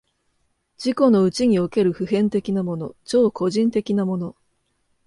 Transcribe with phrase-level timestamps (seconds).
[0.79, 4.35] 自己のうちにおける普遍的なもの、超個人的なもの、